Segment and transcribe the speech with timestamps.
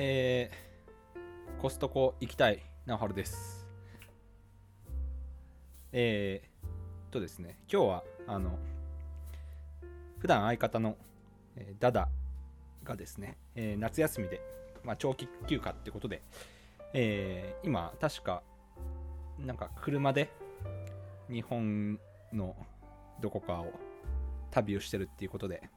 [0.00, 3.66] えー、コストコ行きたい、なはるです。
[5.90, 8.60] えー、とですね、今日は、あの、
[10.20, 10.96] 普段相方の、
[11.56, 12.08] えー、ダダ
[12.84, 14.40] がですね、えー、夏休みで、
[14.84, 16.22] まあ、長期休暇ってことで、
[16.94, 18.44] えー、今、確か、
[19.36, 20.30] なんか車で
[21.28, 21.98] 日本
[22.32, 22.54] の
[23.20, 23.72] どこかを
[24.52, 25.68] 旅をしてるっていうことで、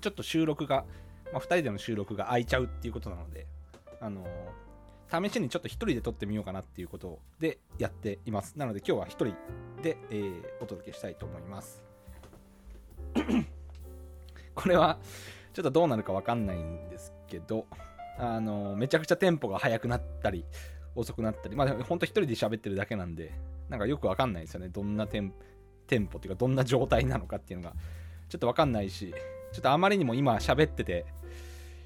[0.00, 0.84] ちょっと収録が、
[1.32, 3.46] まあ、2人での収録が空いちゃうっていうことなので、
[4.00, 8.58] あのー、試しにちょっと1人で撮ってみようかなっていうことでやっています。
[8.58, 9.24] なので今日は1人
[9.82, 11.82] で、えー、お届けしたいと思います。
[14.54, 14.98] これは
[15.52, 17.66] ちょっとどうなるかわかんないんですけど、
[18.18, 20.44] あのー、めちゃくちゃテンポが速くなったり、
[20.94, 23.32] 遅くなったり、まあ、ほんと1人で喋ってるだけなんで、
[23.68, 24.68] なんかよくわかんないですよね。
[24.68, 25.32] どんなテン
[25.86, 27.74] テンポっていうか、どんな状態なのかっていうのが、
[28.28, 29.14] ちょっとわかんないし、
[29.52, 31.06] ちょっとあまりにも今喋ってて、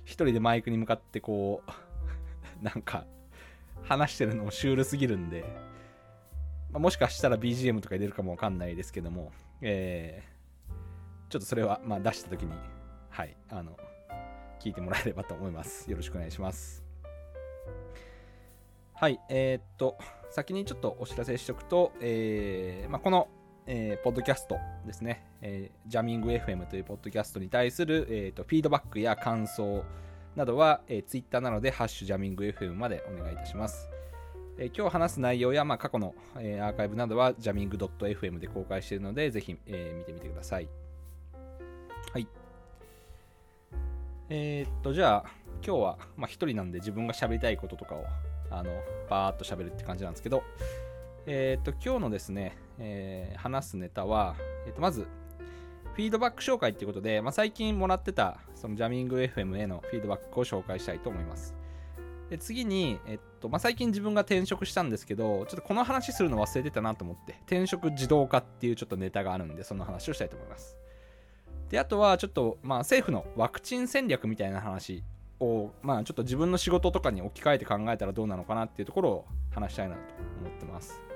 [0.05, 1.71] 一人でマイクに向かってこう、
[2.65, 3.07] なんか、
[3.83, 5.45] 話してるのもシュールすぎるんで、
[6.71, 12.53] まあ、もしかしたら BGM とか入れるかもわかんないですけども、えー、ちょっとそれは、まあ出した時に、
[13.11, 13.77] はい、あの、
[14.61, 15.91] 聞いてもらえればと思います。
[15.91, 16.85] よろしくお願いします。
[18.95, 19.99] はい、えー、っと、
[20.31, 23.29] 先にちょっとお知らせしておくと、えー、まあ、この
[23.67, 29.85] えー、ポッドキャストですね、えー、ジャミング FM というポッドキャストに対する、えーと、フィードバックや感想
[30.35, 33.89] などは、えー、Twitter なので、ハッシュジャミング FM までお願いいたします。
[34.59, 40.69] えー、今日話す内容や、まあ、過去の、えー、アーカイブなどは、ジャミング .fm で公開しているので、ぜひ、えー、見てみてください。
[42.13, 42.27] はい。
[44.29, 45.25] えー、っと、じゃあ、
[45.65, 48.05] 今日は、まあ、一人なんで自分が喋りたいこととかを、
[48.51, 48.73] あの、
[49.09, 50.43] バーっと喋るって感じなんですけど、
[51.27, 54.35] えー、っと、今日のですね、えー、話すネタは、
[54.67, 55.07] えー、とまず、
[55.95, 61.55] フィードバック紹介ということで、まあ、最近もらってたそのジャミング FM へのフィードバックを紹介したいと思います。
[62.31, 70.77] で次に、えっとまあ、最近自分が転職したんですけど、ちょっとこの話するの忘れてたなと思って、転職自動化っていうちょっとネタがあるんで、その話をしたいと思います。
[71.69, 75.05] で、あとはちょっと、まあ、政府のワクチン戦略みたいな話
[75.41, 80.01] を、まあ、ちょっと自分の仕事とかに置き換えて考えたらどうなのかなっていうところを話したいなと
[80.41, 81.12] 思ってます。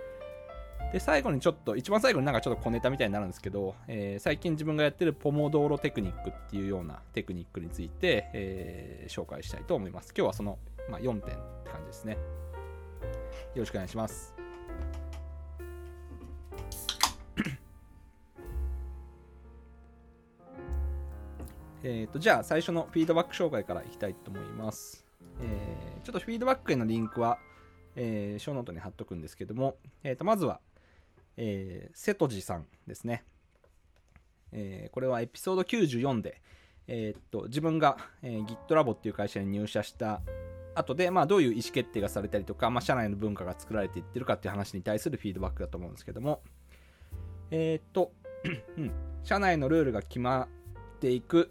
[0.93, 10.15] で、最後にちょっと、一番最後になんかちょっと小ネタみたいになるんですけど、えー、最近自分がやってるポモドーロテクニックっていうようなテクニックについて、えー、紹介したいと思います。
[10.17, 12.13] 今日はその、まあ、4点って感じですね。
[12.13, 12.19] よ
[13.57, 14.35] ろしくお願いします。
[21.83, 25.05] えっと、じゃあ最初のフィードバック紹介からいきたいと思います。
[25.41, 27.39] えー、ちょっとフィードバックへのリンクは、
[27.97, 30.61] えー、ショーノートに貼っとくんですけども、えー、とまずは、
[31.37, 33.25] えー、瀬戸寺さんですね。
[34.53, 36.41] えー、これはエピソード94で、
[36.87, 40.21] えー、っと自分が、えー、GitLab っていう会社に入社した
[40.75, 46.43] 後で、まあ、どういう意思決定がされたりとか、まあ、社内の文化が作られていってるかっていう話に対するフィードバックだと思うんですけども、
[47.51, 48.13] えー、っと、
[48.77, 48.93] うん、
[49.25, 50.49] 社内のルールが決ま
[50.97, 51.51] っていく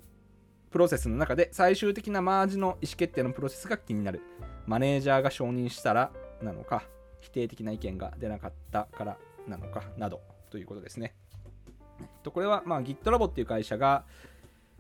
[0.69, 4.22] プロセスの中で最終的なマージの意思決定のプロセスが気になる。
[4.67, 6.84] マネージャーが承認したらなのか、
[7.22, 11.16] 否定的な意見が出なかったからなのかなどということですね。
[12.23, 14.03] とこれは、まあ、GitLab っていう会社が、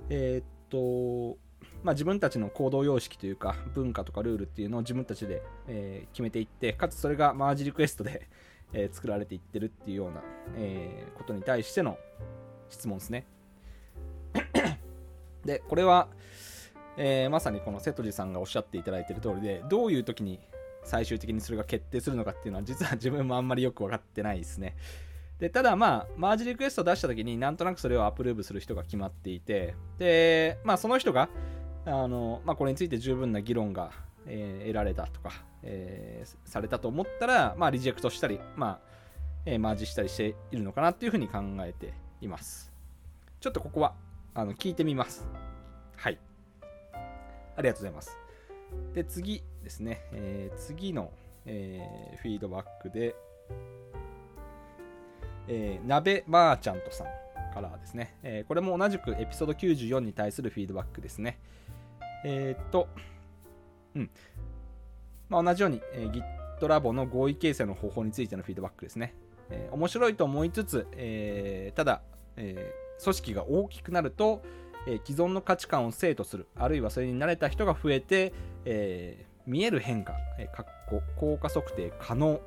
[0.09, 1.37] えー、っと、
[1.83, 8.27] まあ、自分たちの行動様式というか文化とかルールっていうのを自分たちで、えー、決めていってかつそれがマージリクエストで、
[8.73, 10.21] えー、作られていってるっていうような、
[10.55, 11.97] えー、ことに対しての
[12.69, 13.25] 質問ですね。
[15.45, 16.09] でこれは、
[16.97, 20.39] えー、まさにこの瀬戸寺さんがおっしゃっていただいている通りでどういう時に
[20.85, 24.75] 最終的にそれが決定するのかっていうのは実は自分もあんまりよく分かってないですね。
[25.39, 31.27] でただまあマージリクエスト出した時になんとなくそれをアプローブする人が決まっていてでまあその人が
[31.85, 33.91] あの、まあ、これについて十分な議論が、
[34.25, 35.31] えー、得られたとか、
[35.61, 38.79] えー、されたと思ったら、まあ、リジェクトしたり、まあ
[39.45, 42.71] えー、マージしたりしているのかなっていうふうに考えています。
[43.39, 43.93] ちょっとここは
[44.33, 45.27] あの聞いてみます。
[45.97, 46.19] はい。
[47.55, 48.17] ありがとうございます。
[48.93, 49.43] で次。
[49.65, 51.11] ですね、えー、次の、
[51.45, 53.15] えー、フィードバックで、
[55.47, 57.07] えー、鍋マーチャントさん
[57.53, 61.39] からですね、えー、これも同じくエピソード94に対するフィードバックですね。
[62.23, 62.87] えー、っと、
[63.95, 64.09] うん。
[65.29, 66.23] まあ、同じように、えー、
[66.61, 69.15] GitLab の合意形成の方法についてのフィードバックですね。
[69.49, 72.01] えー、面白いと思いつつ、えー、ただ、
[72.37, 74.43] えー、組織が大きくなると、
[74.87, 78.33] え既存の価値観を生徒する、あるいはそれに慣れた人が増えて、
[78.65, 82.39] え見える変化、えー、効果測定可能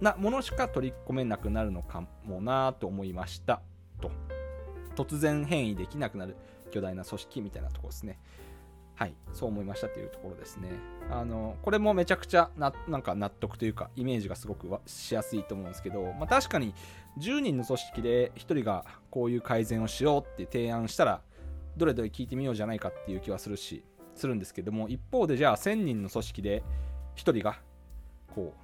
[0.00, 3.62] なものしか取り込めなくなるのかもなと思いました。
[4.00, 4.10] と。
[4.96, 6.36] 突然変異できなくなる
[6.70, 8.18] 巨大な組織みたいなとこですね。
[8.94, 9.14] はい。
[9.32, 10.68] そう思いましたというところですね。
[11.10, 16.74] あのこれもめちゃくちゃななんか納得というかイメージがすごくしやすいと思うんですけど、まあ、確かに
[17.18, 21.22] 10人の組織で1人がこういう改善をしようって提案したら
[21.76, 26.62] どれどれ聞いてみようじゃないかっていう気はするしするんですけども一方でじゃあ1000人の組織で
[27.16, 27.58] 1人が
[28.34, 28.54] こ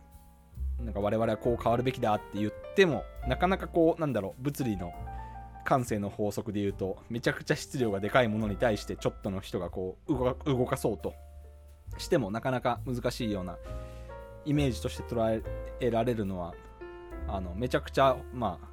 [0.81, 4.93] うなんか我々はこう変わるべきだって言ってもなかなかこうなんだろう物理の
[5.65, 10.15] 感性の法則で言うとめちゃくちゃ質量がでかいものに対してちょっとの人がこう
[10.45, 11.15] 動かそうと
[11.99, 13.59] してもなかなか難しいような
[14.45, 15.43] イメージとして捉
[15.81, 16.55] えられるのは
[17.27, 18.69] あのめちゃくちゃまあ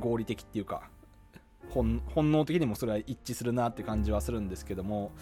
[0.00, 0.82] 合理的っていうか
[1.70, 5.12] 本能的にもそれは一致するなって感じはするんですけども、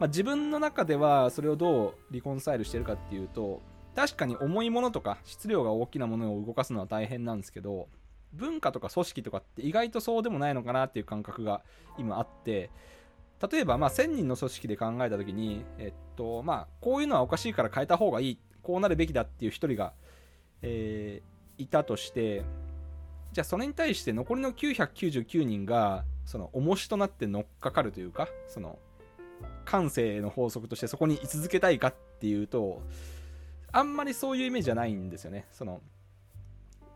[0.00, 3.62] まあ、自分の中ではそれをどうリコンサイルしてるかっていうと
[3.94, 7.88] 確かに重いものとか質量が大きなものを動かすのは大変なんですけど
[8.32, 11.62] 文化とか組織とかって意外とそうでもないのかなっていう感覚が
[11.96, 12.70] 今あって
[13.50, 19.92] 例えばまあ1000人の組織で考えた時に、えっとまあ、こういうのはおかしいから変えた方がいいこうなるべきだっていう1人が、
[20.62, 22.44] えー、いたとして
[23.32, 28.78] じゃあそれに対して残りの999人がその重しとなって乗っかかるというかその
[29.64, 32.82] 感性の法則としてそこに居続けたいかっていうと
[33.72, 35.46] あんまりそういうイメージじゃないんですよね。
[35.50, 35.80] その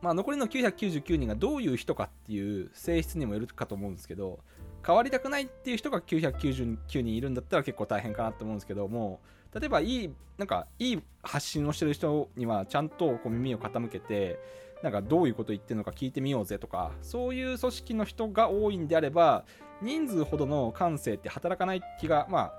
[0.01, 4.39] まあ、残りの999人がどういう人かっていう性質にもよるかと思うんですけど
[4.87, 9.21] 変わりたくないっていう人が999人いるんだったら結構大変かなと思うんですけども
[9.53, 14.39] 例えばいいなんかいい発信をしてる人にはちゃんとこう耳を傾けて
[14.83, 19.45] なんかどういうこと言ってるのか聞いてみようぜとかそういう組織の人が多いんであれば
[19.83, 22.53] 人数ほどの感性って働かない気がまあ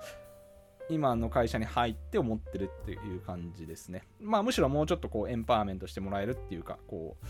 [0.90, 4.02] 今の会社に入って思ってるっていう感じですね。
[4.20, 7.26] まあむしろもうちょっとこうエンパワーメントしてもらえるっていうか、こう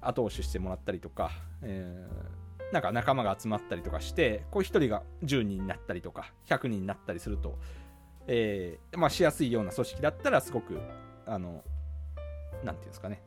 [0.00, 1.30] 後押ししてもらったりとか、
[1.62, 7.58] えー、なんか仲間が集まったりとかして、こう1人が10人になったりとか、100人になったりすると、
[8.26, 10.80] えー、まあしやすいような組織だったらすごく、
[11.26, 11.62] あの、
[12.64, 13.22] なんていうんですかね、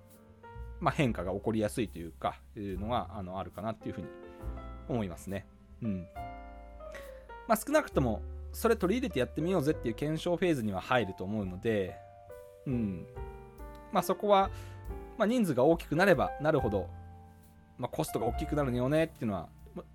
[0.80, 4.07] まあ変化が起こりやすいというか、いうのがあのあるかなっていうふうに
[4.88, 5.45] 思いますね。
[5.81, 6.07] うん。
[7.48, 11.95] まあ少なくともそれ取り入れてやってみようぜっていう検証フェーズには入ると思うので、
[12.66, 13.06] うん。
[13.92, 14.50] まあそこは、
[15.18, 16.89] まあ、人数が大きくなればなるほど、
[17.77, 19.50] まあ、コストが大きくなるよねっていうのは、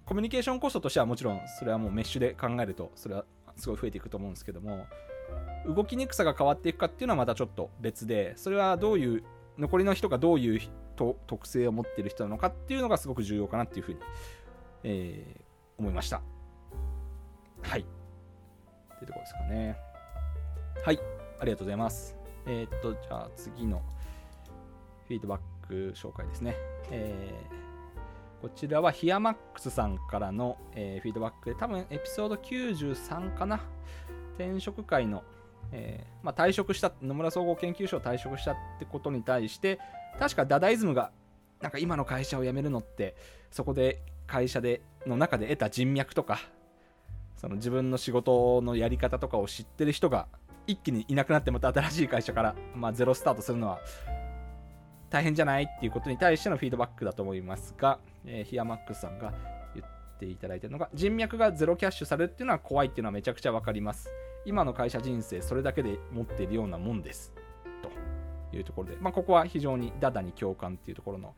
[0.05, 3.25] コミュニケーションコストとしてはもちろんそれはもうメッシュで考えるとそれは
[3.57, 4.87] すごい増えていくと思うんですけども
[5.67, 9.25] 動きにくさが変わっていくかっていうのはまたちょっと別でそれはどういう
[9.61, 10.61] 残りの人がどういう
[11.27, 13.99] 特性を持っている人なのかっていうのがすごく重要かなっていうふうに、
[14.85, 15.43] えー、
[15.79, 16.23] 思いました
[17.63, 17.85] はいっ
[19.01, 19.77] ていうところですかね。
[20.85, 21.01] はい、
[21.41, 22.17] ありがとうございます。
[22.47, 23.83] えー、っと、じゃあ次の
[25.09, 26.55] フィードバック紹介ですね。
[26.91, 33.61] えー、こちらはヒアマックスさんからの、えー、フィードバックで、多分エピソード93かな。
[34.37, 35.23] 転職会の、
[35.73, 39.79] えー、まあ、退職した、野村総合研究所を退職したってことに対して、
[40.19, 41.13] 確かダダイズムが、
[41.61, 43.15] なんか今の会社を辞めるのって、
[43.51, 46.41] そこで会社での中で得た人脈とか、
[47.37, 50.27] その自分の仕事のやり方とかを知ってる人が
[50.67, 53.79] 一気にいなくなってまた新しい会社から、まあ、ゼロスタートするのは
[55.09, 59.33] 大変じゃないっていうことに対してのフィードバックだと思いますが、えー、ヒアマックスさんが
[59.75, 59.87] 言っ
[60.19, 64.09] ていただいてるのが人脈がゼロキャッシュされるっていうのは怖いっていうのはめちゃくちゃ分かります。
[64.51, 67.33] 今の会社人生それだけで持っているようなもんです。
[68.51, 71.37] というところで、まあ、ここは非常にダダに共感っていうところの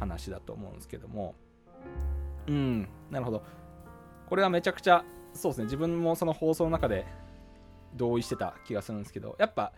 [0.00, 1.36] 話だと思うんですけども。
[2.48, 3.44] うんなるほど。
[4.28, 5.64] これはめちゃくちゃそうですね。
[5.66, 7.06] 自分もその放送の中で
[7.94, 9.36] 同意してた気がするんですけど。
[9.38, 9.72] やっぱ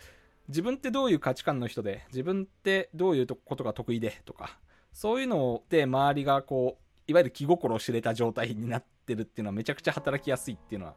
[0.48, 4.58] 自分ってどういう価値観の人で自分ってどういうことが得意でとか
[4.92, 10.94] そういうので周りがこういわゆる気心を知れた状態になってるっていうのはめちゃくちゃ働きやすいっていうのは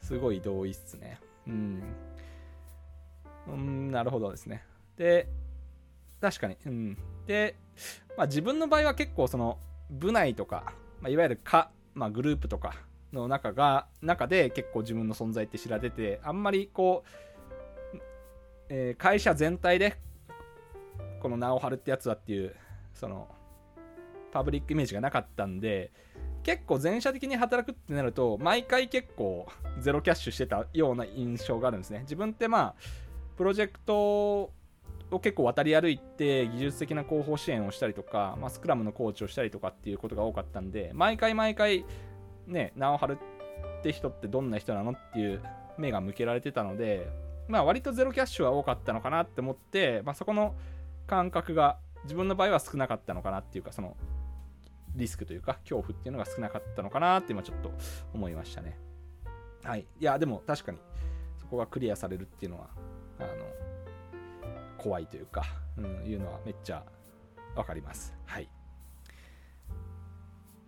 [0.00, 1.18] すごい同意っすね。
[1.46, 1.82] うん。
[3.48, 4.64] うんなるほどですね。
[4.96, 5.28] で
[6.20, 6.98] 確かにうん。
[7.26, 7.56] で、
[8.16, 9.58] まあ、自分の場合は結構その
[9.90, 12.74] 部内とか、まあ、いわゆるか、まあ、グループとか
[13.12, 17.04] の中が中で結構自分の存在って知られててあんまりこ
[17.94, 17.98] う、
[18.68, 19.98] えー、会社全体で
[21.20, 22.54] この名を張るってやつだっていう
[22.94, 23.28] その
[24.32, 25.90] パブリックイメージがなかったんで
[26.48, 29.46] 結構全社的に働くってなると毎回結構
[29.80, 32.00] ゼロキャッシュしてたような印象があるんですね。
[32.00, 32.74] 自分ってまあ
[33.36, 34.50] プロジェクトを
[35.20, 41.84] 結構渡り歩いて技術的な広報支援をしたりとか、まあ、スクラムのコーチをしたりとかっていうことが多かったんで毎回毎回
[42.46, 43.18] ね、名を張る
[43.80, 45.42] って人ってどんな人なのっていう
[45.76, 47.10] 目が向けられてたので、
[47.46, 50.54] まあ割とゼロキャッシュは多かったのかなって思って、まあそこの
[51.06, 53.98] 感覚が自分の場合は少なかったのかなっていうか、その
[54.98, 57.72] リスクというか恐怖っていうのが少なかったのかなって今ちょっと
[58.12, 58.76] 思いましたね。
[59.62, 59.86] はい。
[60.00, 60.78] いや、でも確かに、
[61.38, 62.68] そこがクリアされるっていうのは
[63.18, 63.28] あの
[64.76, 65.44] 怖いというか、
[65.76, 66.82] うん、いうのはめっちゃ
[67.54, 68.14] 分かります。
[68.26, 68.48] はい。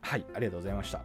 [0.03, 1.03] はいありがとうございました。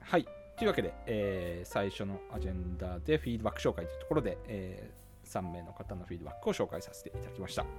[0.00, 0.26] はい。
[0.56, 7.62] というわけで、えー、最初のアジェンダでフィードバック紹介というところで、えー、3名の方のフィードバックを紹介させていただきました。
[7.62, 7.70] はい。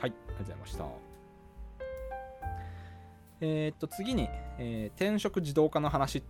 [0.00, 1.07] ありがとうございました。
[3.40, 4.28] えー、っと次に、
[4.58, 6.22] えー、転職自動化の話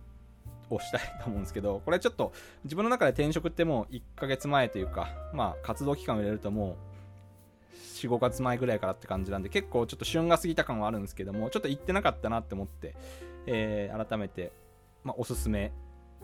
[0.69, 2.31] をしたいと思うんですけど、これちょっと
[2.63, 6.77] 自分の中で転職ってもう1ヶ月前というか、まあ活動期間を入れるとも
[7.73, 12.95] う4、5月前ぐらいからって感じなんで、結構ちょっと旬が過ぎた感はあるんですけども、ちょっと行ってなかったなって思って、
[13.45, 14.51] えー、改めて、
[15.03, 15.71] まあ、おすすめ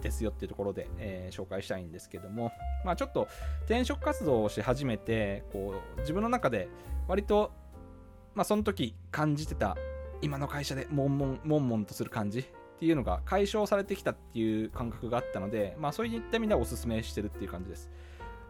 [0.01, 2.51] ですよっていうところで、えー、紹介したいんですけども、
[2.83, 3.27] まあ、ちょっと
[3.65, 6.67] 転職活動をし始めてこう自分の中で
[7.07, 7.51] 割と、
[8.33, 9.77] まあ、その時感じてた
[10.21, 12.45] 今の会社で悶々悶々とする感じっ
[12.79, 17.89] ていうのが解消されてきたっていう感覚があったので、まあ、そういった意味ではおすすめしてるっていう感じです。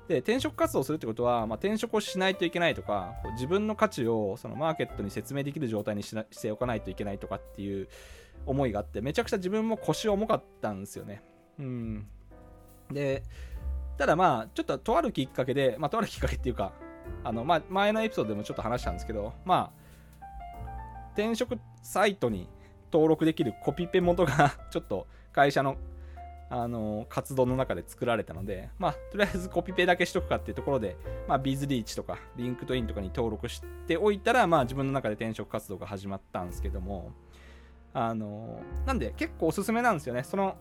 [0.08, 7.88] で転職活動するってことは、まあ、転職をしないといけないとか自分の価値をそのマーケットに説明できる状態にしておかないといけないとかっていう
[8.46, 11.24] 思いがあってめちゃくちゃ自分も腰重かったんですよね。
[11.58, 12.08] うん、
[12.92, 13.24] で
[13.98, 16.74] ただまあちょっととあるきっかけで、まあ、とあるきっかけっていうか
[17.24, 19.85] あの、まあ、前のエピソードでもちょっと話したんですけどまあ
[21.16, 22.50] 転職サイトに
[22.92, 25.78] 登録できるコピペ元が ちょっと会社の
[26.48, 30.96] あの活動の中で作られたので、まあ、とりあえずコピペだけしとくかっていうところで、
[31.28, 37.14] まあ、ビズリーチとか、 LinkedIn とかに登録しておいたら、まあ、自分の中で転職活動が始まったんですけども、
[37.94, 40.22] あのなんで結構おすすめなんですよね。
[40.24, 40.56] その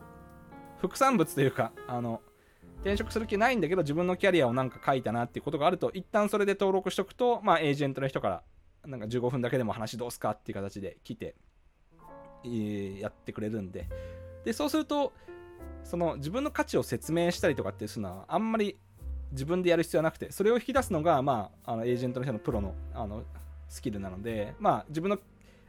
[0.79, 2.23] 副産物というか、あの
[2.81, 8.43] 転職する気ないんだけど自分のキャリアをなんか書いたなっていうことがあると、一旦それで登録しとくと、まあ、エージェントの人から
[8.87, 11.35] なんか15分だけでも話どうすかっていう形で来て、
[12.45, 13.89] えやってくれるんで。
[14.45, 15.13] でそうすると
[15.85, 18.79] その自分の価値を説明したりとかっていうのはあんまり
[19.33, 23.25] 自分でやる必要はなくてそれを引き出すのが、まあ、あのエージェントの人のプロのあの
[23.69, 25.19] スキルなので、まあ、自分の、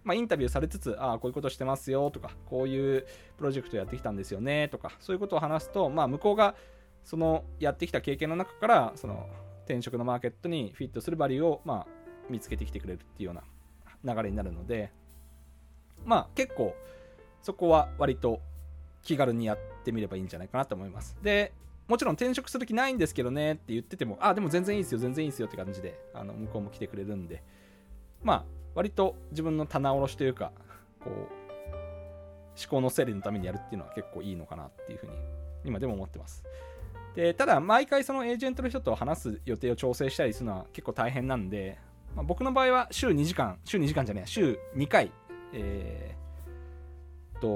[0.03, 3.07] まあ、インタビューされつつああこういうことしてますよとかこういう
[3.37, 6.55] プロジェクトやってきたんですよねとかそういうことを話すと、まあ、向こうが
[7.03, 9.27] そのやってきた経験の中からその
[9.65, 11.87] 転職のマーケットにフィットするバリューを、まあ、
[12.29, 13.41] 見つけてきてくれるっていうよ
[14.03, 14.91] うな流れになるので、
[16.05, 16.75] まあ結構
[17.41, 18.39] そこは割と
[19.03, 21.15] 気軽にやってみればいいんじゃないかなと思います。
[21.21, 21.53] で、
[21.87, 27.43] もちろん転職する気ないんですけどねって言ってても、あ、でも全然いいですよ、全然いいですよって感じで、あの向こうも来てくれるんで、
[28.23, 30.51] まあ割と自分の棚卸しというか、
[30.99, 31.45] こう、
[32.57, 35.13] 思考の整理のためにやるっていうのは結構いいのかなっていうふうに
[35.65, 36.43] 今でも思ってます。
[37.15, 41.77] でただ毎回そのエージェントの人と話す予定を調整したりするのは結構大変なんで、
[42.15, 45.11] まあ、僕の場合は週2時間週2時間じゃねえ週2回
[45.57, 47.47] えー、と、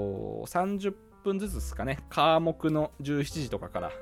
[0.46, 3.92] 30分ずつですかね、科目の17時とかから、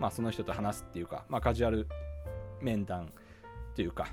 [0.00, 1.86] まあ、その人と話すっていうか、まあ、カジュアル
[2.60, 3.12] 面談
[3.74, 4.08] というか、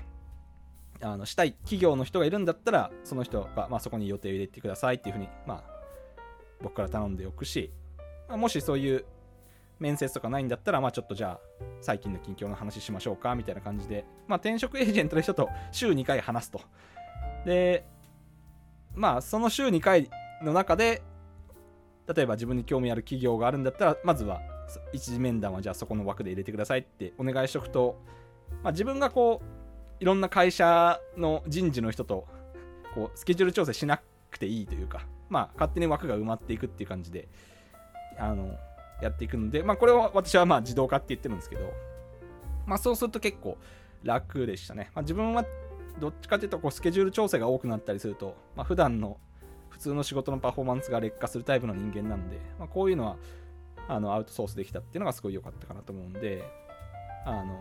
[1.02, 5.80] あのしたい企業の人がいるんだったら、その人が、まあ、そこに予定を入れてくださいっていうふうに、まあ、
[6.62, 7.72] 僕から頼んでおくし、
[8.28, 9.04] ま、もしそういう
[9.80, 11.40] 面接とかないんだったら、まあ、ちょっとじゃあ、
[11.80, 16.60] 最近の近況の話しましょうかみたいな感じで、まあ、転職エージェントの人と週2回話すと。
[17.44, 17.84] で、
[18.94, 20.10] まあその週2回
[20.42, 21.02] の中で
[22.14, 24.40] 例えば自分に興味ある企業があるんだったらまずは
[24.92, 28.00] 一次面談はじゃあそこの枠で入れてくださいってお願いしておくと、
[28.62, 32.26] まあ、自分がこういろんな会社の人事の人と
[32.94, 37.28] こうスケジュール調整しなくていいというか、まあ、勝手に枠が埋まっていくっていう感じで
[38.18, 38.56] あの
[39.02, 41.72] やっていくので、まあ、これは私はまあ自動化って言ってるんですけど、
[42.66, 43.56] まあ、そうすると結構
[44.02, 45.44] 楽でしたね、まあ、自分は
[45.98, 49.18] どっちかというとこうスケジュール調整が多くなったりすると、まあ、普段の
[49.68, 53.16] 普通の仕事のパフォーマンスが劣化するタイプの人間なんで、まあ、こういうのは
[53.88, 56.44] あのアウトソースできたっていうのがすごい良かったかなと思うんで、
[57.24, 57.58] あの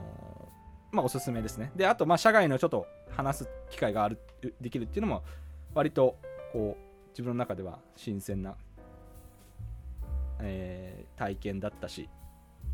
[0.92, 1.72] まあ、おすすめですね。
[1.76, 4.20] で、あと、まあ、社外の人と話す機会がある
[4.62, 5.24] できるっていうのも、
[5.74, 6.18] 割と
[6.52, 8.56] こう自分の中では新鮮な、
[10.42, 12.10] えー、体験だったし、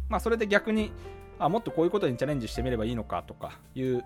[0.09, 0.91] まあ、それで逆に
[1.39, 4.03] あもっとこういうことにチャレンジしてみればいいのかとかいう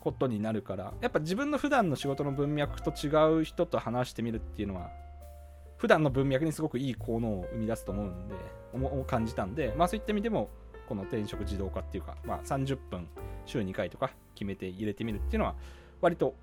[0.00, 3.08] ことになるからやっぱ自分の普段の仕事の文脈と違
[3.40, 4.90] う人と話してみるっていうのは
[5.78, 8.34] 普段の文脈にすごくいい効能を生み出すと思うんで
[9.06, 10.50] 感じたんでまあそういった意味でも
[10.88, 13.08] この転職自動化っていうか、まあ、30分
[13.46, 15.54] 週2回とか決めて入れてみるっていうのは
[16.00, 16.34] 割と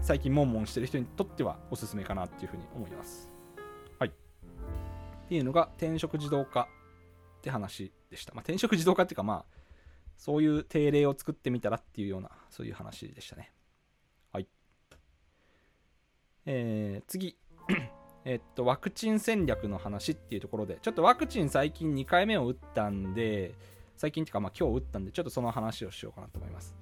[0.00, 3.31] 最近悶々してる人にとってはおすすめかなっていうふうに思います。
[5.32, 6.68] っていうのが転職自動化
[7.38, 8.34] って話でした。
[8.34, 9.58] まあ、転職自動化っていうかまあ
[10.18, 13.50] そういう定例を作ってみたらっていうような、そういう話でしたね。
[14.30, 14.48] はい。
[16.44, 17.38] えー、次。
[18.26, 23.54] えっと、ワクチン戦略の話っていうところで、ちょっとワクチン最近2回目を打ったんで、
[23.96, 26.74] 最近っていうか、まあ、今日打ったんでちょっとその話をしようかなと思います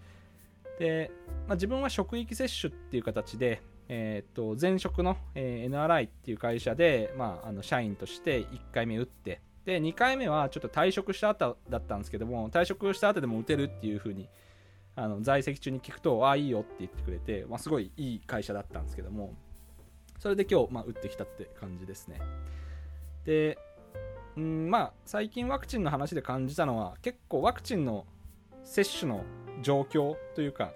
[0.78, 1.11] で、
[1.47, 3.62] まあ、自分は職域接種っていう形で、
[3.93, 14.29] えー、と前職の、えー、NRI っていう会社で、まあ、あの社員として1回目打ってで2回目はちょっと退職した後だったんですけども退職した後でも打てるっていう風に
[14.95, 19.35] あの在籍中に聞くとああいいよって言ってくれて、まあ、すごいいい会社だったんですけども
[20.21, 22.21] それで今日、まあ、打ってきたって感じですね。
[23.25, 23.59] で
[24.37, 28.07] うんまあ最近ワクチンの話で感じたのは結構ワクチンの
[28.63, 29.25] 接種の
[29.63, 30.73] 状況というか、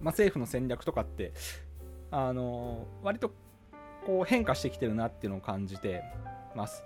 [0.00, 1.32] まあ、政府の戦略とかって
[2.18, 3.30] あの割と
[4.06, 6.02] こう変化してきてるなっていうのを感じて
[6.54, 6.82] ます。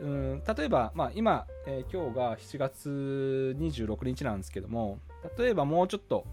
[0.00, 5.00] うん例えば、まあ、今、えー、今日が7月26日なんですけども
[5.36, 6.24] 例えばもうちょっと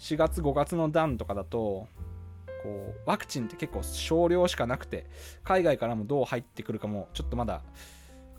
[0.00, 1.86] 4月5月の段とかだと
[2.64, 5.06] こうワクチンって結構少量しかなくて
[5.44, 7.62] 海外からもどう入ってくるかもちょっとまだ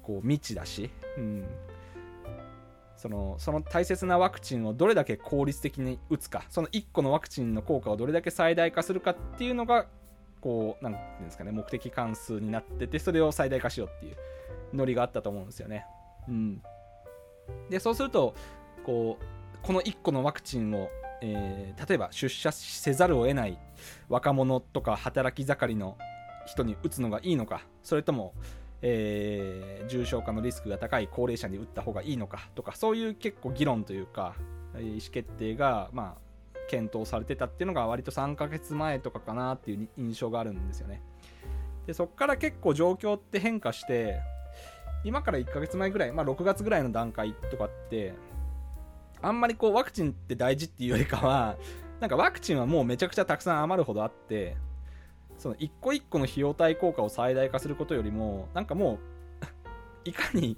[0.04, 1.46] こう未知だし、うん、
[2.98, 6.44] そのその大切なワクチンをどれだけ効率的に打つか。
[6.50, 9.86] その1個のワクチンの効果をどれだけ最大化するかっていうのが
[10.42, 14.18] こう何て言うんですかね目的関数になっててそれを最大化しようっていう
[14.74, 15.86] ノリがあったと思うんですよね。
[16.28, 16.62] うん、
[17.70, 18.36] でそうすると
[18.84, 20.90] こうこの1個のワクチンを、
[21.22, 23.60] えー、例えば出社せざるを得ない
[24.10, 25.98] 若者とか働き盛りの
[26.48, 27.62] 人に打つのがいいのか。
[27.84, 28.34] それとも、
[28.82, 34.36] えー、重症化のリスクが高い高齢者に打った方がいいのかとかそういう結構議論というか
[34.80, 41.02] 意思決定が、まあ、検討されてたっていうのが割と3ヶ月前とかかなっていう印象があるんですよね。
[41.88, 44.20] でそこから結構状況って変化して
[45.04, 48.14] 今から1ヶ月前ぐらい、まあ、6月ぐらいの段階とかって
[49.22, 51.58] あんまりこうワクチンって大事っていうよりかは
[52.00, 54.58] なんかワクチンはもうめちゃくちゃたくさん余るほどあって
[55.38, 59.00] その一個一個の費用対効果を最大化することよりもなんかもう
[60.10, 60.58] いかに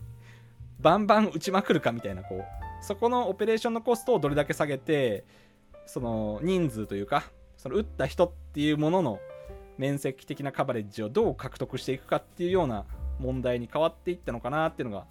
[0.80, 2.44] バンバン打ちまくるかみたいなこう
[2.82, 5.26] そこのオペレーションのコストをどれだけ下げて
[5.86, 7.24] その人数というか
[7.58, 9.20] その打った人っていうものの
[9.78, 12.86] 面積的なカバレッジをどう獲得していくかっていうような
[13.20, 15.06] 問題に変わっていったのかなっていうのが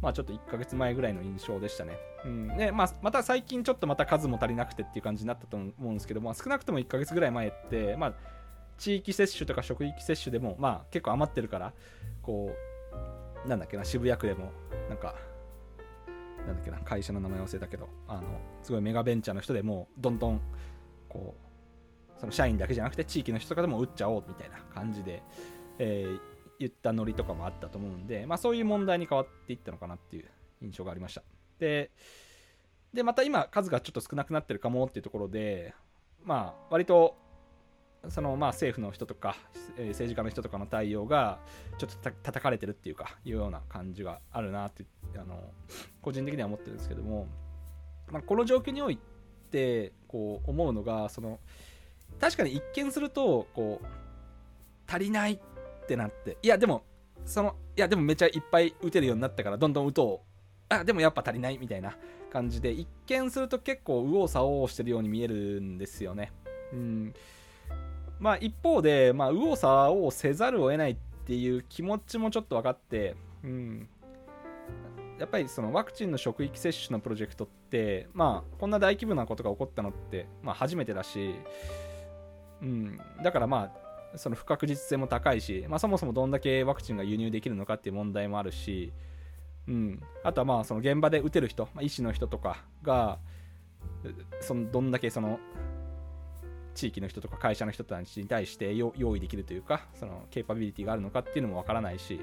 [0.00, 1.98] まあ、ちょっと1ヶ月前ぐらいの印象でしたね。
[2.24, 8.14] うんでまあ、また最近ちょっとまた数も足りなくてっていう感じになったと思うんですけど、まあ、少なくとも1ヶ月ぐらい前って、まあ、
[8.78, 11.72] 地域接種とか職域接種でも、まあ、結構余ってるから
[12.22, 12.50] こ
[13.44, 14.52] うなんだっけな渋谷区でも
[14.88, 15.14] なんか
[16.46, 18.22] なんだっけな会社の名前忘れたけどあの
[18.62, 20.40] すごいメガベンチャーの人でもどんどん
[21.08, 21.34] こ
[22.16, 25.22] うその社員だけじゃなくて地域の人とかでも打っちゃおうみたいな感じで、
[25.78, 26.20] えー、
[26.58, 30.24] 言ったノリとかもあったと思うんで、まあ、そういう問題に変わっていったのかなっていう
[30.62, 31.22] 印象がありました。
[31.58, 31.90] で、
[32.92, 35.74] でまた今、数がちょっと少なくなってるかもっていうところで、
[36.24, 37.16] まあ、割と
[38.10, 39.36] そのまあ政府の人とか、
[39.76, 41.38] えー、政治家の人とかの対応が
[41.78, 44.84] ちょっとた叩かれてるっていうかいうような感じがあるなって
[45.16, 45.42] あの
[46.00, 47.26] 個人的には思ってるんですけども、
[48.10, 48.98] まあ、この状況におい
[49.50, 51.38] てこう思うのがその
[52.20, 53.86] 確かに一見するとこう
[54.90, 56.84] 足りないってなっていやでも
[57.24, 60.28] そのいやでもめちゃいっぱい打てるようになったからどんどん打とう。
[60.70, 61.96] あでもやっぱ足りないみたいな
[62.30, 66.32] 感じで一見すると結構右往左往してるように見えるんですよね。
[66.72, 67.14] うん。
[68.20, 73.88] まあ一方で、まあ、右往左往せざるを得ないっていう気持ちもちょっと分かってうん。
[75.18, 81.34] やっぱりそのワクチンの職域接種のプロジェクトってまあこんな大規模なことが起こったのって、まあ、初めてだし、
[82.62, 83.72] うん、だからま
[84.14, 88.92] あその不確実性も高いし、まあ、そもそもどんだけワクチンが輸入できるのかっていう問題もあるし、
[89.66, 93.18] うん、あとはまあその現場で打てる人、まあ、医師の人とかが
[94.40, 95.40] そのどんだけその
[96.78, 102.20] 地域の人とか会社の人たちに対して用意できるというかそのケーパビリティがあるのかっていうのもわからないし。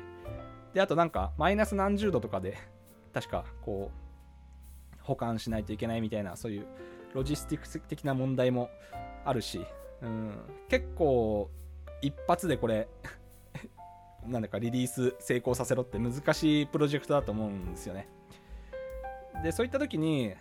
[0.74, 2.58] であとなんかマイナス何十度とかで
[3.14, 3.92] 確かこ
[4.94, 6.66] う保管しないといけないみたいなそういう
[7.14, 8.70] ロジスティックス的な問題も
[9.24, 9.66] あるし、
[10.02, 10.34] うん、
[10.68, 11.50] 結構
[12.02, 12.90] 一発でこれ
[14.28, 18.10] なんだかリリース成功させろって難しいプロジェクトだと思うんですよね。
[19.44, 20.34] で、そういった時に、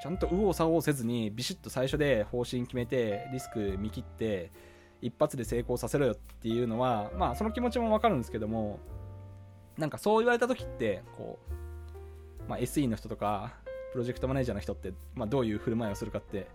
[0.00, 4.52] ちゃんと右往左往せずにビシッと最初で方針決めてリスク見切って
[5.00, 8.78] 一発で成功させろよっていうのはまあその気持ちもわかるんですけども
[9.78, 11.38] なんかそう言われた時ってこ
[12.46, 13.54] う、まあ、SE の人とか
[13.92, 16.48] プロジェクトマネージャーの人って、まあ、どういう振る舞いをするかって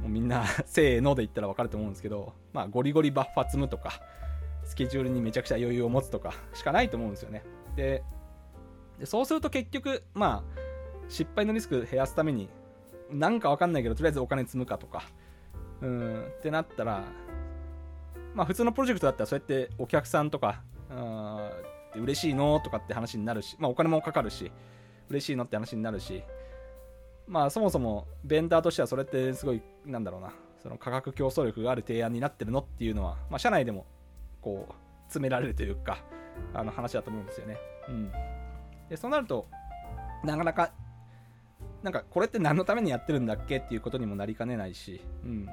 [0.00, 4.00] もうみんな せーので言ったら分かると思うんですけど、まあ、ゴリゴリバッファ積むとか、
[4.64, 7.42] スケジュールにめちゃくちゃ余裕を持つとかしかないと思うんですよね。
[7.76, 8.02] で、
[8.98, 10.60] でそうすると結局、まあ、
[11.10, 12.48] 失敗のリスク減らすために、
[13.10, 15.02] なんか分かんないけど、とりあえずお金積むかとか、
[15.82, 17.04] うんってなったら、
[18.34, 21.50] まあ普通のプロジェクトだったらそうやってお客さんとか、うん
[22.02, 24.50] 嬉しいのとかって話になるし、まあお金もかかるし、
[25.10, 26.22] 嬉しいのって話になるし
[27.26, 33.86] まあそもそもベンダーとしてはそれってすごいなんだろうなその価格競争力がある提案になってるのっていうのは、まあ、社内でも
[34.40, 35.98] こう詰められるというか
[36.54, 37.58] あの話だと思うんですよね。
[37.88, 38.12] うん、
[38.88, 39.46] でそうなると
[40.24, 40.72] なかなか
[41.82, 45.48] なんかこれって何のためにやってるんだっけっていうことにもなりかねないし、うん、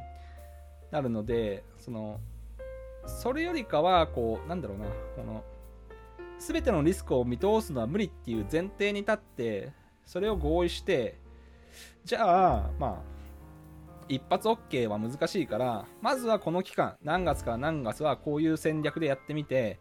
[0.91, 2.19] なるのでその
[3.05, 4.85] それよりかはこうなんだろうな
[5.15, 5.43] この
[6.39, 9.71] 全てのリスクを見通すのは無理っていう前提に立って
[10.05, 11.17] それを合意して
[12.03, 13.17] じゃあまあ
[14.09, 19.79] 一発 OK は難しいからまずはこの期間何月から何月はこういう戦略でやってみて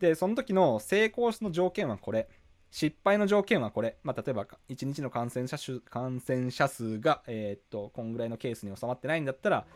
[0.00, 2.28] でその時の成功の条件はこれ。
[2.72, 9.66] 失敗の条件はこれ、まあ、例えば1日の感染者数感染者数が、えー、っとこんぐらいのケースに収まってないんだったら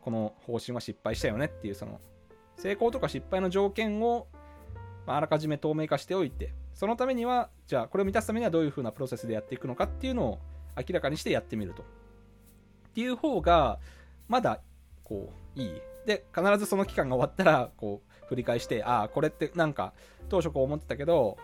[0.00, 2.00] この方針は失敗したよねっていうその
[2.56, 4.28] 成功とか失敗の条件を、
[5.08, 10.38] まあ、あらかじめ透明化しておいてそのためにはじゃあこれを満たすためにはどういう風なプロセスでやっていくのかっていうのを
[10.76, 11.82] 明らかにしてやってみると。
[11.82, 11.86] っ
[12.94, 13.80] ていう方が
[14.28, 14.60] まだ
[15.02, 15.72] こういい。
[16.06, 19.92] で必ずその期間が終わったらこう振り返してああこれってなんか
[20.28, 21.36] 当初こう思ってたけど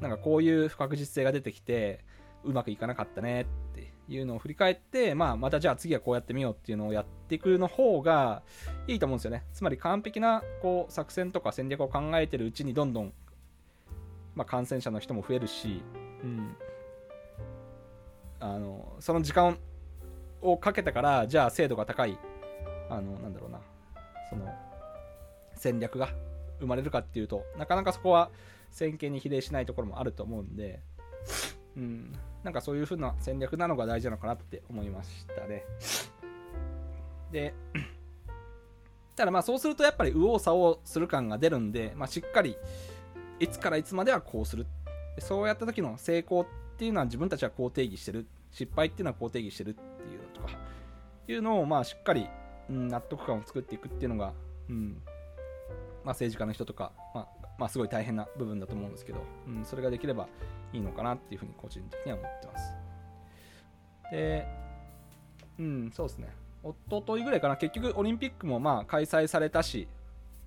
[0.00, 2.04] なんかこういう不確実性が出てきて
[2.44, 8.42] うまくいかなかったねっていうのを振り返って、まあ、またじゃあ次はこうやってみようっていうのをやっていくの方が
[8.86, 9.44] いいと思うんですよね。
[9.52, 13.12] つまり完璧なこう作戦とか戦略を考えてるうちにどんどん、
[14.34, 15.82] まあ、感染者の人も増えるし、
[16.22, 16.56] うん、
[18.40, 19.58] あのその時間
[20.42, 22.18] をかけたからじゃあ精度が高い
[22.90, 23.60] あのなんだろうな
[24.28, 24.52] その
[25.54, 26.10] 戦略が
[26.60, 28.30] 生まれるかっていうとなかなかそこは
[28.74, 30.80] 先見に比例しないところもあると思うんで、
[31.76, 35.64] うん、なんかそういう風な戦略なのが大事なのかなって思いましたね。
[37.30, 37.54] で、
[39.14, 42.56] ただまあそうするとやっぱり右往左往する感が出るんで、まあ、しっかり
[43.38, 44.66] いつからいつまではこうする。
[45.20, 48.26] そうやった時の成功っていうのは自分たちはこう定義してる。
[48.50, 49.80] 失敗っていうのはこう定義してるって
[50.12, 50.58] いうのとか、
[51.26, 52.28] いうのをまあしっかり、
[52.70, 54.32] うん、納得感を作っていくっていうのが、
[54.68, 55.02] うん、
[56.04, 60.28] まあ、政治家の人とか、まあ、まあ、すごい大変な部分だと思うんですけど、うん、それができれば
[60.72, 62.72] いいのかなっていうふうに個人的には思ってます。
[64.10, 64.46] で、
[65.58, 66.28] うん、そうですね。
[66.62, 69.86] おとといぐらいかな、結局オリンピックもまあ開催されたし、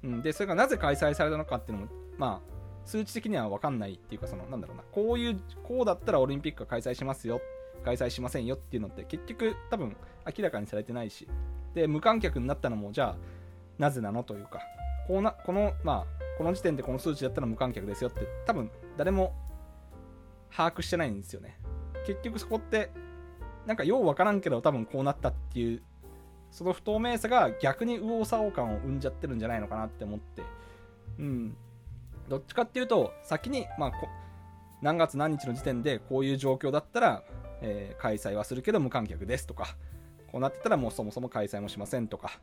[0.04, 7.42] うん、で、それがなぜ開催されたのかっていうのも、まあ、数値的には分かんないっていうか、その、なんだろうな、こういう、こうだったらオリンピックが開催しますよ、
[7.84, 11.28] 開催しませんよっていうのって、結局、多分明らかにされてないし、
[11.74, 13.16] で、無観客になったのも、じゃあ、
[13.78, 14.62] なぜなのというか、
[15.08, 19.34] こうなこの、まあ、この時点でこの数値だったら無観客ですよって、多分誰も
[20.52, 21.58] 把握してないんですよね。
[22.06, 22.92] 結局そこって、
[23.66, 25.82] なんかようわからんけど、多分こうなったっていう、
[26.52, 30.44] その不透明さが逆に右往左往感を生んじゃってるんじゃないのかなって思って、
[31.20, 31.58] うん。
[32.30, 33.92] どっちかっていうと、先に、まあ、
[34.82, 37.24] 何月何日の時点でこういう状況だったら、
[37.62, 39.76] えー、開催はするけど無観客ですとか、
[40.32, 42.40] こうなってたらもうそもそも開催もしませんとか、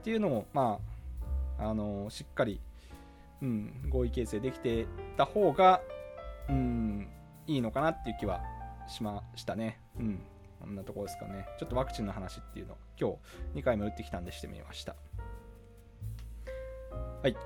[0.00, 0.93] っていうのを、まあ、
[1.58, 2.60] あのしっかり、
[3.42, 4.86] うん、合意形成できて
[5.16, 5.80] た方が、
[6.48, 7.08] うん、
[7.46, 8.40] いいのかなっていう気は
[8.88, 9.80] しましたね。
[9.98, 10.20] うん。
[10.60, 11.46] こんなところですかね。
[11.58, 13.18] ちょっとワクチンの話っていうの今
[13.54, 14.96] 日2回も打ってきたんでしてみました。
[17.22, 17.36] はい。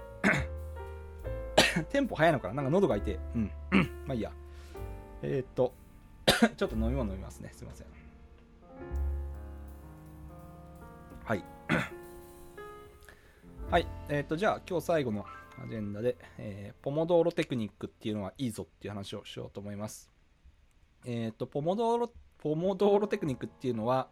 [1.91, 2.55] テンポ早いのかな？
[2.55, 3.19] なんか喉が痛い。
[3.35, 3.51] うん。
[4.07, 4.33] まあいいや。
[5.23, 5.75] えー、っと、
[6.57, 7.51] ちょっと飲み物飲みますね。
[7.53, 7.87] すいません。
[11.25, 11.45] はい。
[13.71, 13.87] はい。
[14.09, 15.27] えっ、ー、と、じゃあ今日最後の
[15.63, 20.11] アジェンダで、えー、ポモドーロテクニックっていうのはいいぞっていう話をしようと思います。
[21.05, 24.09] えっ、ー、と、ポモドーロ、ポモドーロテクニックっていうのは、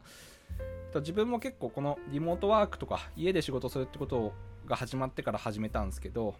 [0.94, 4.34] 自分も結構このリモートワークとか家で仕事するってこと
[4.66, 6.34] が始まってから始めたんですけど、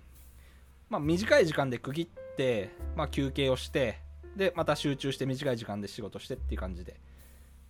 [0.90, 3.98] まあ、短い時間で区切って、まあ、休憩をして
[4.36, 7.00] でまた集中して短い時間で仕事してっていう感じで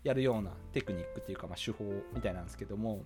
[0.04, 3.04] やるようなテクニックっていうか、まあ、手法みたいなんですけども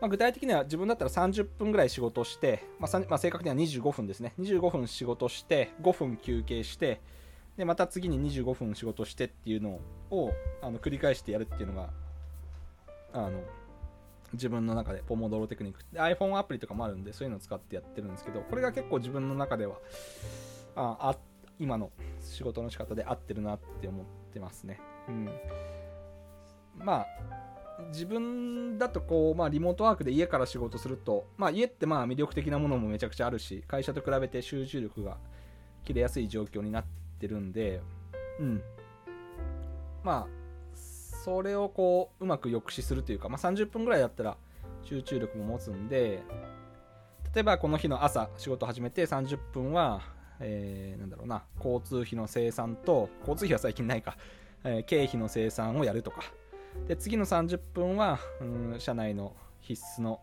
[0.00, 4.34] まあ、具体的には自分だったら30分ぐらい仕事して、まあまあ、正確には25分ですね。
[4.38, 7.00] 25分仕事して、5分休憩して、
[7.56, 9.80] で、また次に25分仕事してっていうの
[10.10, 10.32] を
[10.62, 11.90] あの繰り返してやるっていうのが、
[13.14, 13.42] あの、
[14.32, 16.00] 自分の中でポモドロテクニックで。
[16.00, 19.76] iPhone アプリとかもあるんで、そういうのを使ってやってるんですけど、これが結構自分の中では、
[20.74, 21.16] ああ
[21.58, 24.78] 今の仕事の仕方で合ってるなって思ってますね。
[25.08, 25.30] うん。
[26.76, 27.06] まあ、
[27.88, 35.18] 自分だとこう、まあ、リモートワークで家から仕事すると、まあ、家ってまあ魅力的なものもめちゃくちゃあるし会社と比べて集中力が
[35.84, 36.84] 切れやすい状況になっ
[37.18, 37.80] てるんで
[38.40, 38.62] うん。
[40.02, 40.76] まあ
[41.24, 44.36] それをこううまく抑止するというか、まあ、30分ぐらいだったら
[44.82, 46.22] 集中力も持つんで
[47.36, 50.00] 例えばこの日の朝仕事始めて30分は、
[50.40, 54.16] えー、なんだろうな、交通費の生産と、交通費は最近ないか、
[54.64, 56.22] えー、経費の生産をやるとか、
[56.88, 58.44] で、次の30分は、う
[58.76, 60.20] ん、社内の必須の、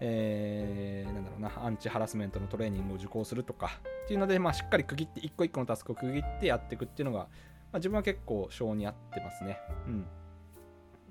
[0.00, 3.70] えー、なんだろうな、アンチハラスメントのトレーニングを受講するとか、
[4.04, 7.28] っていうので、まあ、しっかり区切って、一個一個のタスクを区切ってやっていくっていうのが、ま
[7.74, 9.58] あ、自分は結構性に合ってますね。
[9.86, 10.06] うん。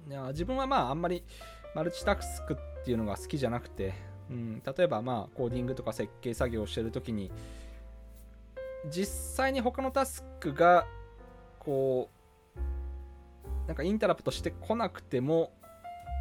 [0.09, 1.23] いや自分はまあ、あんまり
[1.75, 3.93] マルチタスクっていうのが好きじゃなくて、
[4.29, 7.31] うん、例えばまあコーディングとか設計作業をしてるときに
[8.89, 10.85] 実際に他のタスクが
[11.59, 12.12] こう
[13.67, 15.51] なんかインタラプトしてこなくても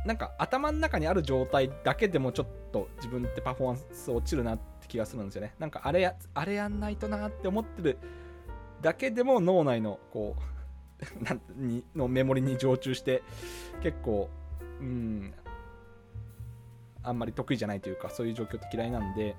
[0.04, 5.54] なんか頭の中にある状態だけでもちょっと自分ってパフォーマンス落ちるなって気がするんですよね。
[5.58, 7.98] なんかあれやあれやんないとなって思ってる
[8.80, 10.36] だけでも脳内のこ
[11.20, 13.22] う なんにのメモリに常駐して
[13.80, 14.28] 結構
[14.80, 15.34] うん
[17.04, 19.34] あんまり得意じゃないというかそういう状況って嫌いなんで、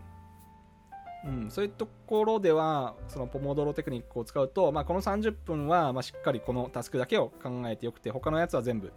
[1.25, 8.91] うん、そういうところではそのポモドロテクニックを使うと、まあ、この30分はまあしっかりこのタスクだけを考えてよくて他のやつは全部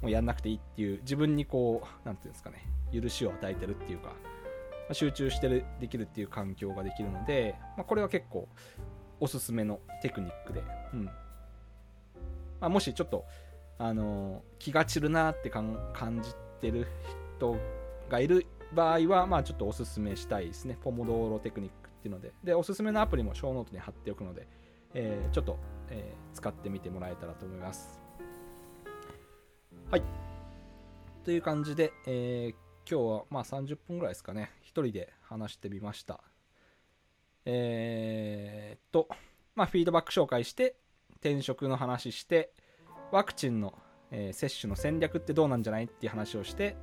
[0.00, 4.14] もうやんなくていいっていう自分にこう何て言うんですかね許しを与えてるっていうか、ま
[4.90, 8.48] あ、集中してるできるっていう環境ができるので、まあ、これは結構
[9.18, 11.04] おすすめのテクニックで、うん。
[11.04, 11.12] ま
[12.60, 13.24] あ、もしちょっと
[13.78, 15.76] あの気が散るなって感
[16.22, 16.86] じてる
[17.36, 17.56] 人
[18.08, 20.76] がいる場合は、まあ、ちょっとおすすめしたいですね。
[20.82, 22.32] ポモドーロテクニックっていうので。
[22.42, 24.46] で、おすすめのアプリも小ノートに貼っておくので、
[24.94, 25.58] えー、ちょっと、
[25.90, 28.00] えー、使ってみてもらえたらと思います。
[29.90, 30.02] はい。
[31.24, 32.54] という感じで、えー、
[32.90, 34.50] 今日はまあ30分ぐらいですかね。
[34.60, 36.20] 一人で話してみました。
[37.46, 39.08] えー、っと、
[39.54, 40.76] まあ、フィードバック紹介して、
[41.20, 42.52] 転職の話して、
[43.12, 43.74] ワクチンの、
[44.10, 46.76] え、接種の戦略ってどうなんじゃないっていう話をして、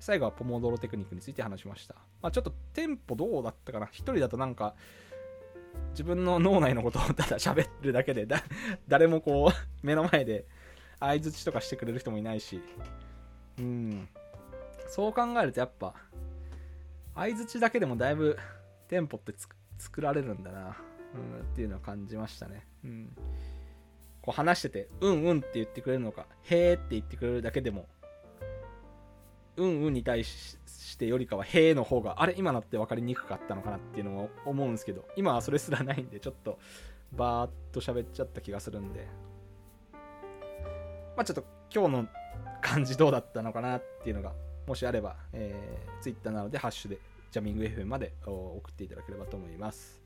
[0.00, 1.94] 最後はポモドロテクニックについて話しました。
[2.22, 4.74] まあ、ちょっとテンポどうだったかな一人だとなんか、
[5.90, 8.42] 自分の脳内のことをただ喋るだけで、だ
[8.88, 10.46] 誰もこう、目の前で
[10.98, 12.62] 相づちとかしてくれる人もいないし、
[13.58, 14.08] うん。
[14.88, 15.94] そう考えるとやっぱ、
[17.14, 18.38] 相づちだけでもだいぶ
[18.88, 19.34] テンポって
[19.78, 20.76] 作られるんだな、
[21.14, 22.66] うん、っていうのは感じましたね。
[22.84, 23.16] うん。
[24.22, 27.86] こう話してて、うんうんって言ってくれるのか、へーって言ってくれるだけでも
[29.56, 30.58] うんうんに対し
[30.98, 36.58] てよりかはへえの方があれ今のって分かりにくかったのかなっていうのも思うんですけど今はそれすらないんでちょっと
[37.12, 39.06] バーっと喋っちゃった気がするんで。
[41.16, 42.08] まあちょっと今日の
[42.62, 44.32] 感じどうだったのかなっていうのが
[44.66, 46.98] もしあれば、えー、Twitter なのでハッシュで
[47.30, 50.00] ジャミング FM まで送っていただければと思います。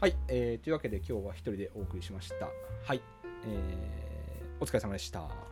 [0.00, 2.48] はい、えー、というわけで今日は一人でお送りしました。
[2.84, 3.02] はい、
[3.46, 5.51] えー、お疲れ様でした。